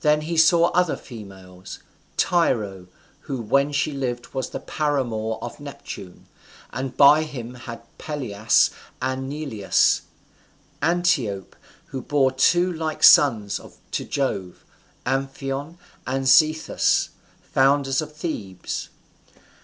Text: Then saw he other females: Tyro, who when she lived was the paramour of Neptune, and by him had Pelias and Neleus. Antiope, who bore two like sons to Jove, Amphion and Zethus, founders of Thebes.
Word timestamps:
Then 0.00 0.20
saw 0.36 0.66
he 0.72 0.80
other 0.80 0.96
females: 0.96 1.78
Tyro, 2.16 2.88
who 3.20 3.40
when 3.40 3.70
she 3.70 3.92
lived 3.92 4.34
was 4.34 4.50
the 4.50 4.58
paramour 4.58 5.38
of 5.40 5.60
Neptune, 5.60 6.26
and 6.72 6.96
by 6.96 7.22
him 7.22 7.54
had 7.54 7.80
Pelias 7.96 8.70
and 9.00 9.28
Neleus. 9.30 10.00
Antiope, 10.82 11.54
who 11.94 12.02
bore 12.02 12.32
two 12.32 12.72
like 12.72 13.04
sons 13.04 13.60
to 13.92 14.04
Jove, 14.04 14.64
Amphion 15.06 15.78
and 16.04 16.24
Zethus, 16.24 17.10
founders 17.44 18.02
of 18.02 18.12
Thebes. 18.12 18.88